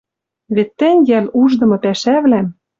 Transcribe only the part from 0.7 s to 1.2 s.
тӹнь